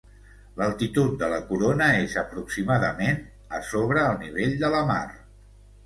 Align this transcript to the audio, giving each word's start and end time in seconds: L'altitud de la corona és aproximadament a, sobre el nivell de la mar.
L'altitud 0.61 1.13
de 1.23 1.29
la 1.33 1.37
corona 1.51 1.91
és 2.07 2.17
aproximadament 2.23 3.23
a, 3.59 3.63
sobre 3.71 4.07
el 4.09 4.21
nivell 4.27 4.61
de 4.65 4.77
la 4.79 4.85
mar. 4.95 5.03